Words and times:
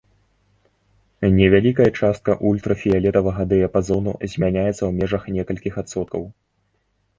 Невялікая 1.39 1.87
частка 1.99 2.37
ультрафіялетавага 2.53 3.41
дыяпазону 3.53 4.17
змяняецца 4.35 4.75
ў 4.75 4.91
межах 4.99 5.23
некалькіх 5.39 5.73
адсоткаў. 5.85 6.21